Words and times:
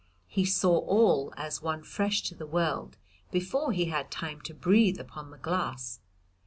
He 0.25 0.45
saw 0.45 0.79
all, 0.79 1.31
as 1.37 1.61
one 1.61 1.83
fresh 1.83 2.23
to 2.23 2.33
the 2.33 2.47
world, 2.47 2.97
before 3.29 3.71
he 3.71 3.85
had 3.85 4.09
time 4.09 4.41
to 4.45 4.53
breathe 4.55 4.99
upon 4.99 5.29
the 5.29 5.37
glass. 5.37 5.99